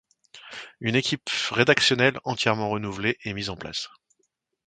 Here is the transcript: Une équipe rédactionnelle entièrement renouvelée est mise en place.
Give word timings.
Une 0.79 0.95
équipe 0.95 1.29
rédactionnelle 1.51 2.19
entièrement 2.23 2.71
renouvelée 2.71 3.19
est 3.23 3.35
mise 3.35 3.51
en 3.51 3.55
place. 3.55 3.87